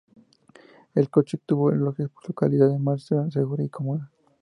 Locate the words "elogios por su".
1.71-2.33